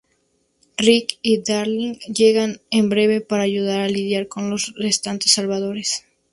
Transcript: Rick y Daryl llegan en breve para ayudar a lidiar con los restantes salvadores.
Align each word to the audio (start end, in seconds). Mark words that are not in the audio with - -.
Rick 0.77 1.19
y 1.21 1.43
Daryl 1.43 1.99
llegan 2.11 2.59
en 2.71 2.89
breve 2.89 3.21
para 3.21 3.43
ayudar 3.43 3.81
a 3.81 3.87
lidiar 3.87 4.27
con 4.27 4.49
los 4.49 4.73
restantes 4.75 5.33
salvadores. 5.33 6.07